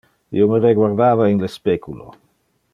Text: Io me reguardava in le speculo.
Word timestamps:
Io 0.39 0.47
me 0.51 0.61
reguardava 0.63 1.29
in 1.33 1.45
le 1.45 1.53
speculo. 1.57 2.11